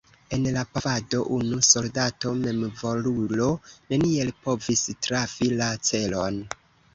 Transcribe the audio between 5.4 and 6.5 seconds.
la celon.